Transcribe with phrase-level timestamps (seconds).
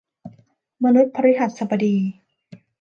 [0.83, 1.95] มนุษย์พฤหัสบดี